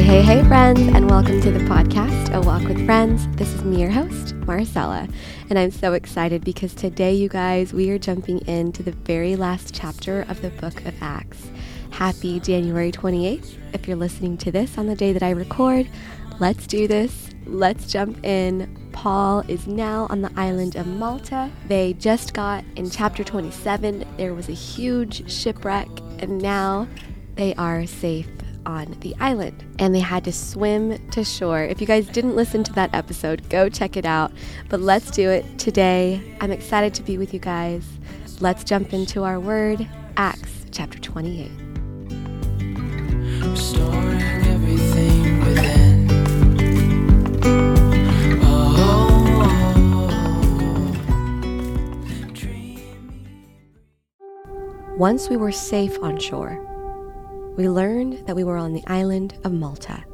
[0.00, 3.28] Hey, hey, hey, friends, and welcome to the podcast, A Walk with Friends.
[3.36, 5.06] This is me, your host, Marcella,
[5.50, 9.74] and I'm so excited because today, you guys, we are jumping into the very last
[9.74, 11.50] chapter of the book of Acts.
[11.90, 13.58] Happy January 28th.
[13.74, 15.86] If you're listening to this on the day that I record,
[16.38, 17.28] let's do this.
[17.44, 18.74] Let's jump in.
[18.92, 21.50] Paul is now on the island of Malta.
[21.68, 25.88] They just got in chapter 27, there was a huge shipwreck,
[26.20, 26.88] and now
[27.36, 28.26] they are safe
[28.66, 31.62] on the island and they had to swim to shore.
[31.62, 34.32] If you guys didn't listen to that episode, go check it out.
[34.68, 36.36] But let's do it today.
[36.40, 37.84] I'm excited to be with you guys.
[38.40, 41.50] Let's jump into our word, Acts chapter 28.
[43.42, 46.08] Restoring everything within.
[48.42, 49.00] Oh,
[54.96, 56.69] Once we were safe on shore,
[57.56, 60.04] we learned that we were on the island of Malta.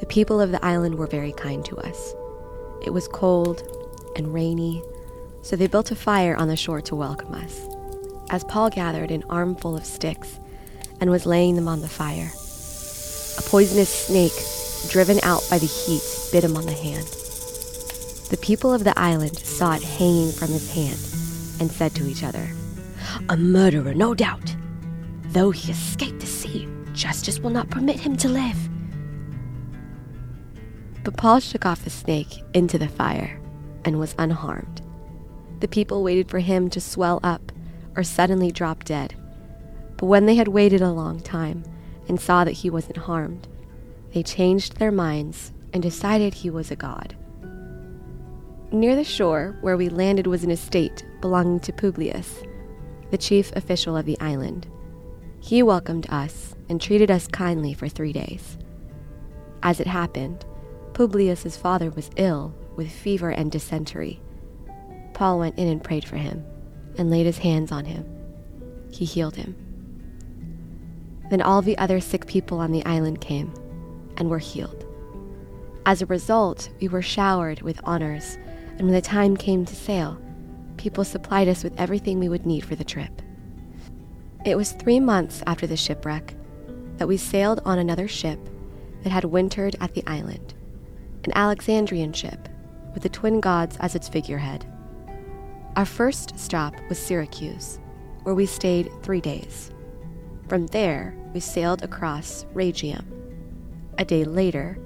[0.00, 2.14] The people of the island were very kind to us.
[2.82, 3.62] It was cold
[4.16, 4.82] and rainy,
[5.42, 7.60] so they built a fire on the shore to welcome us.
[8.30, 10.38] As Paul gathered an armful of sticks
[11.00, 12.30] and was laying them on the fire,
[13.38, 14.32] a poisonous snake,
[14.90, 17.06] driven out by the heat, bit him on the hand.
[18.30, 20.98] The people of the island saw it hanging from his hand
[21.60, 22.48] and said to each other,
[23.28, 24.54] A murderer, no doubt.
[25.32, 28.68] Though he escaped the sea, justice will not permit him to live.
[31.04, 33.40] But Paul shook off the snake into the fire
[33.84, 34.82] and was unharmed.
[35.60, 37.52] The people waited for him to swell up
[37.96, 39.14] or suddenly drop dead.
[39.96, 41.62] But when they had waited a long time
[42.08, 43.46] and saw that he wasn't harmed,
[44.12, 47.14] they changed their minds and decided he was a god.
[48.72, 52.42] Near the shore where we landed was an estate belonging to Publius,
[53.12, 54.66] the chief official of the island.
[55.40, 58.58] He welcomed us and treated us kindly for three days.
[59.62, 60.44] As it happened,
[60.92, 64.20] Publius's father was ill with fever and dysentery.
[65.14, 66.44] Paul went in and prayed for him
[66.98, 68.04] and laid his hands on him.
[68.90, 69.56] He healed him.
[71.30, 73.52] Then all the other sick people on the island came
[74.16, 74.84] and were healed.
[75.86, 78.36] As a result, we were showered with honors,
[78.76, 80.20] and when the time came to sail,
[80.76, 83.22] people supplied us with everything we would need for the trip.
[84.42, 86.34] It was three months after the shipwreck
[86.96, 88.38] that we sailed on another ship
[89.02, 90.54] that had wintered at the island,
[91.24, 92.48] an Alexandrian ship
[92.94, 94.64] with the twin gods as its figurehead.
[95.76, 97.78] Our first stop was Syracuse,
[98.22, 99.70] where we stayed three days.
[100.48, 103.04] From there, we sailed across Rhegium.
[103.98, 104.78] A day later,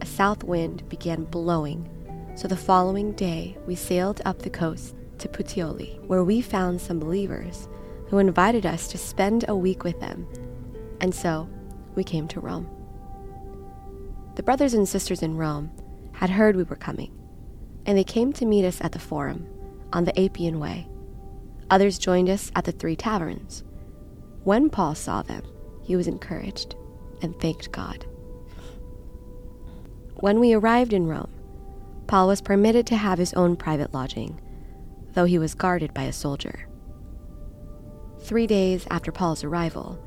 [0.00, 1.88] a south wind began blowing,
[2.36, 7.00] so the following day we sailed up the coast to Puteoli, where we found some
[7.00, 7.68] believers
[8.10, 10.26] who invited us to spend a week with them.
[11.00, 11.48] And so
[11.94, 12.68] we came to Rome.
[14.34, 15.70] The brothers and sisters in Rome
[16.12, 17.16] had heard we were coming,
[17.86, 19.46] and they came to meet us at the Forum
[19.92, 20.88] on the Appian Way.
[21.70, 23.62] Others joined us at the Three Taverns.
[24.42, 25.44] When Paul saw them,
[25.82, 26.74] he was encouraged
[27.22, 28.04] and thanked God.
[30.16, 31.30] When we arrived in Rome,
[32.08, 34.40] Paul was permitted to have his own private lodging,
[35.12, 36.66] though he was guarded by a soldier.
[38.22, 39.98] Three days after Paul's arrival,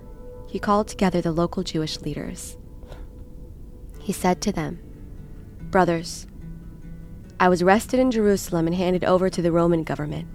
[0.47, 2.57] he called together the local Jewish leaders.
[3.99, 4.79] He said to them,
[5.71, 6.27] Brothers,
[7.39, 10.27] I was arrested in Jerusalem and handed over to the Roman government,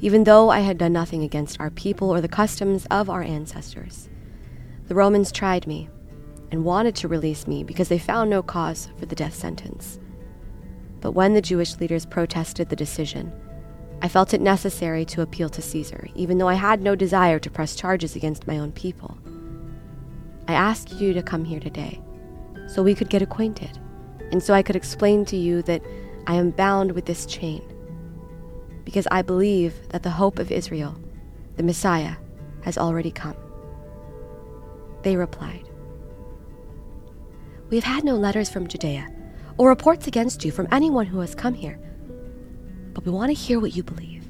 [0.00, 4.08] even though I had done nothing against our people or the customs of our ancestors.
[4.88, 5.88] The Romans tried me
[6.50, 9.98] and wanted to release me because they found no cause for the death sentence.
[11.00, 13.32] But when the Jewish leaders protested the decision,
[14.04, 17.50] I felt it necessary to appeal to Caesar, even though I had no desire to
[17.50, 19.16] press charges against my own people.
[20.46, 22.02] I asked you to come here today
[22.66, 23.78] so we could get acquainted,
[24.30, 25.80] and so I could explain to you that
[26.26, 27.62] I am bound with this chain,
[28.84, 30.94] because I believe that the hope of Israel,
[31.56, 32.16] the Messiah,
[32.60, 33.36] has already come.
[35.00, 35.66] They replied,
[37.70, 39.08] We have had no letters from Judea
[39.56, 41.78] or reports against you from anyone who has come here
[42.94, 44.24] but we want to hear what you believe.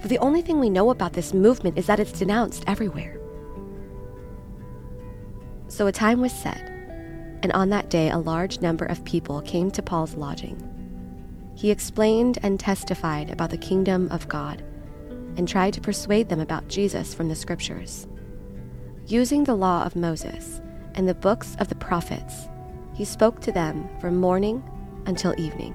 [0.00, 3.18] For the only thing we know about this movement is that it's denounced everywhere.
[5.68, 6.60] So a time was set,
[7.42, 10.62] and on that day a large number of people came to Paul's lodging.
[11.56, 14.62] He explained and testified about the kingdom of God
[15.36, 18.06] and tried to persuade them about Jesus from the scriptures.
[19.06, 20.60] Using the law of Moses
[20.94, 22.48] and the books of the prophets,
[22.94, 24.62] he spoke to them from morning
[25.06, 25.74] until evening.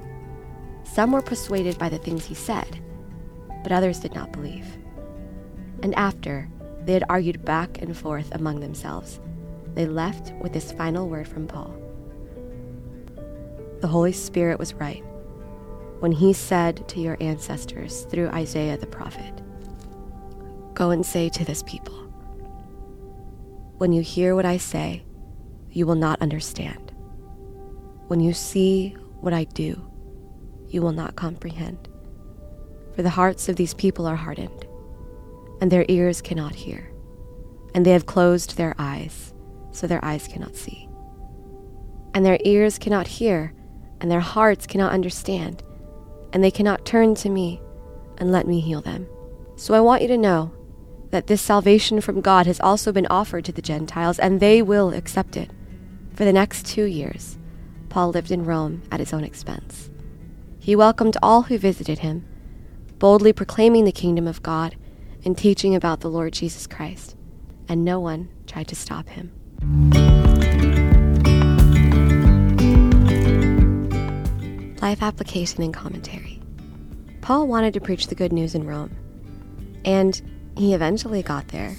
[0.84, 2.80] Some were persuaded by the things he said,
[3.64, 4.66] but others did not believe.
[5.82, 6.50] And after
[6.86, 9.20] they had argued back and forth among themselves,
[9.74, 11.76] they left with this final word from Paul.
[13.82, 15.04] The Holy Spirit was right
[16.00, 19.42] when he said to your ancestors through Isaiah the prophet
[20.74, 21.96] Go and say to this people,
[23.78, 25.04] When you hear what I say,
[25.72, 26.92] you will not understand.
[28.08, 29.82] When you see what I do,
[30.74, 31.88] you will not comprehend.
[32.96, 34.66] For the hearts of these people are hardened,
[35.62, 36.92] and their ears cannot hear,
[37.74, 39.34] and they have closed their eyes,
[39.72, 40.88] so their eyes cannot see.
[42.14, 43.54] And their ears cannot hear,
[44.00, 45.64] and their hearts cannot understand
[46.34, 47.62] and they cannot turn to me
[48.18, 49.08] and let me heal them.
[49.56, 50.52] So I want you to know
[51.12, 54.92] that this salvation from God has also been offered to the Gentiles, and they will
[54.94, 55.52] accept it.
[56.16, 57.38] For the next two years,
[57.90, 59.92] Paul lived in Rome at his own expense.
[60.64, 62.24] He welcomed all who visited him,
[62.98, 64.78] boldly proclaiming the kingdom of God
[65.26, 67.18] and teaching about the Lord Jesus Christ,
[67.68, 69.34] and no one tried to stop him.
[74.82, 76.40] Life application and commentary.
[77.20, 78.96] Paul wanted to preach the good news in Rome,
[79.84, 80.22] and
[80.58, 81.76] he eventually got there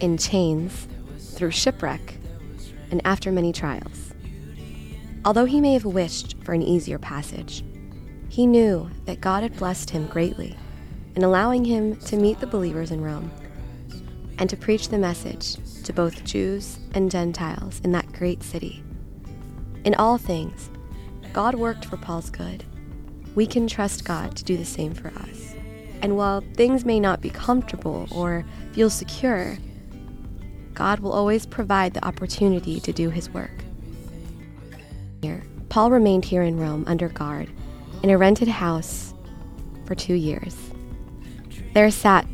[0.00, 0.86] in chains,
[1.18, 2.18] through shipwreck,
[2.90, 4.12] and after many trials.
[5.24, 7.64] Although he may have wished for an easier passage,
[8.36, 10.54] he knew that God had blessed him greatly
[11.14, 13.30] in allowing him to meet the believers in Rome
[14.36, 18.84] and to preach the message to both Jews and Gentiles in that great city.
[19.86, 20.68] In all things,
[21.32, 22.62] God worked for Paul's good.
[23.34, 25.54] We can trust God to do the same for us.
[26.02, 29.56] And while things may not be comfortable or feel secure,
[30.74, 33.64] God will always provide the opportunity to do his work.
[35.70, 37.50] Paul remained here in Rome under guard
[38.02, 39.14] in a rented house
[39.84, 40.56] for two years.
[41.74, 42.26] There sat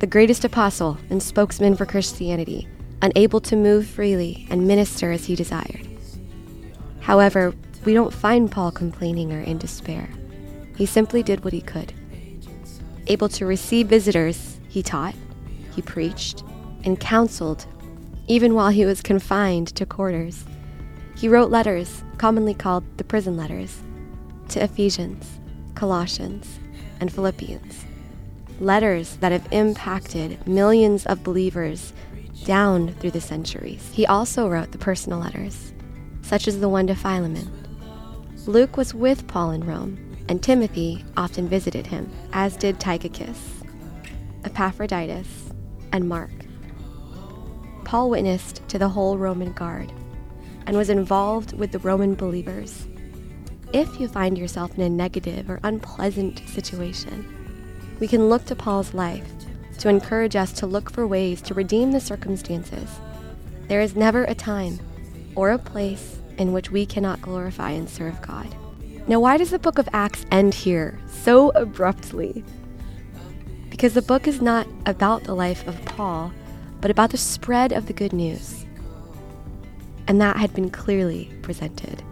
[0.00, 2.68] the greatest apostle and spokesman for Christianity,
[3.02, 5.86] unable to move freely and minister as he desired.
[7.00, 7.54] However,
[7.84, 10.08] we don't find Paul complaining or in despair.
[10.76, 11.92] He simply did what he could.
[13.06, 15.14] Able to receive visitors, he taught,
[15.74, 16.44] he preached,
[16.84, 17.66] and counseled,
[18.26, 20.44] even while he was confined to quarters.
[21.16, 23.80] He wrote letters, commonly called the prison letters,
[24.48, 25.38] to Ephesians,
[25.74, 26.58] Colossians,
[27.00, 27.84] and Philippians.
[28.60, 31.92] Letters that have impacted millions of believers
[32.44, 33.90] down through the centuries.
[33.92, 35.72] He also wrote the personal letters,
[36.22, 37.58] such as the one to Philemon,
[38.48, 43.62] Luke was with Paul in Rome, and Timothy often visited him, as did Tychicus,
[44.42, 45.50] Epaphroditus,
[45.92, 46.30] and Mark.
[47.84, 49.92] Paul witnessed to the whole Roman guard
[50.66, 52.88] and was involved with the Roman believers.
[53.72, 57.26] If you find yourself in a negative or unpleasant situation,
[58.00, 59.30] we can look to Paul's life
[59.78, 62.88] to encourage us to look for ways to redeem the circumstances.
[63.68, 64.78] There is never a time
[65.34, 68.48] or a place in which we cannot glorify and serve God.
[69.06, 72.44] Now, why does the book of Acts end here so abruptly?
[73.68, 76.32] Because the book is not about the life of Paul,
[76.80, 78.64] but about the spread of the good news.
[80.06, 82.02] And that had been clearly presented.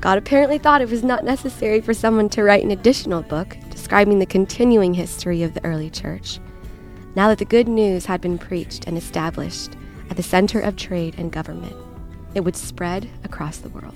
[0.00, 4.18] God apparently thought it was not necessary for someone to write an additional book describing
[4.18, 6.38] the continuing history of the early church,
[7.16, 9.76] now that the good news had been preached and established
[10.10, 11.76] at the center of trade and government
[12.34, 13.94] it would spread across the world.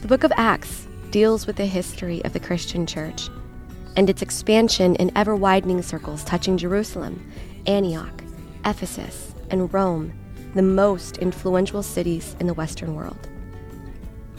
[0.00, 3.28] The book of Acts deals with the history of the Christian church
[3.96, 7.30] and its expansion in ever widening circles touching Jerusalem,
[7.66, 8.22] Antioch,
[8.64, 10.12] Ephesus, and Rome,
[10.54, 13.28] the most influential cities in the Western world.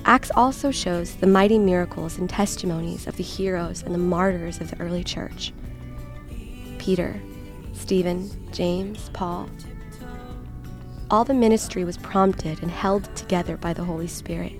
[0.09, 4.71] Acts also shows the mighty miracles and testimonies of the heroes and the martyrs of
[4.71, 5.53] the early church
[6.79, 7.21] Peter,
[7.73, 9.47] Stephen, James, Paul,
[11.11, 14.59] all the ministry was prompted and held together by the Holy Spirit,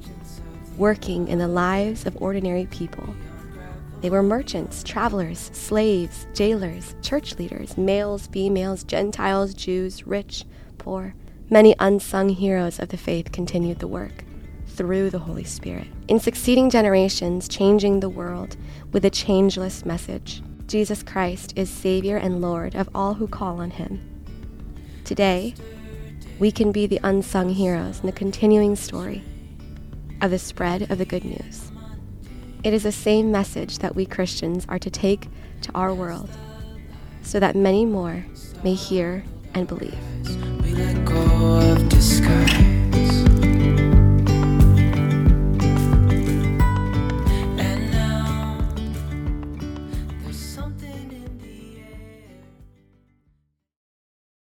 [0.78, 3.16] working in the lives of ordinary people.
[4.02, 10.46] They were merchants, travelers, slaves, jailers, church leaders, males, females, Gentiles, Jews, rich,
[10.78, 11.16] poor.
[11.50, 14.26] Many unsung heroes of the faith continued the work
[14.80, 15.88] through the Holy Spirit.
[16.08, 18.56] In succeeding generations, changing the world
[18.94, 20.42] with a changeless message.
[20.68, 24.00] Jesus Christ is Savior and Lord of all who call on Him.
[25.04, 25.54] Today,
[26.40, 29.22] we can be the unsung heroes in the continuing story
[30.22, 31.74] of the spread of the good news.
[32.64, 35.28] It is the same message that we Christians are to take
[35.64, 36.30] to our world
[37.22, 38.26] so that many more
[38.64, 40.00] may hear and believe.